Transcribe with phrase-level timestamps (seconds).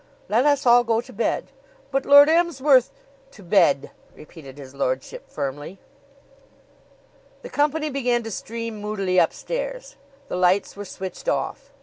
[0.29, 1.51] Let us all go to bed."
[1.91, 2.89] "But, Lord Emsworth"
[3.33, 5.77] "To bed!" repeated his lordship firmly.
[7.43, 9.97] The company began to stream moodily upstairs.
[10.27, 11.71] The lights were switched off.